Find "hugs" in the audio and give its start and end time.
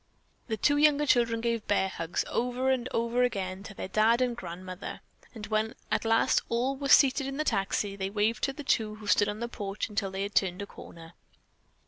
1.89-2.25